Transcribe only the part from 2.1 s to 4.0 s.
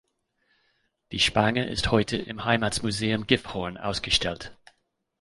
im Heimatmuseum Gifhorn